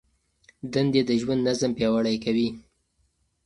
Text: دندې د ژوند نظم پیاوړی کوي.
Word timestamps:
دندې 0.73 1.01
د 1.09 1.11
ژوند 1.21 1.41
نظم 1.47 1.71
پیاوړی 1.77 2.17
کوي. 2.23 2.49